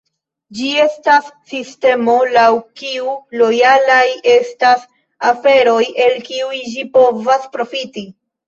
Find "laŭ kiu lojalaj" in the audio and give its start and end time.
2.37-4.01